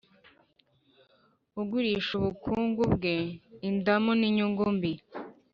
ugwirisha 1.59 2.11
ubukungu 2.19 2.81
bwe 2.93 3.15
indamu 3.69 4.11
n’inyungu 4.19 4.63
mbi, 4.75 4.91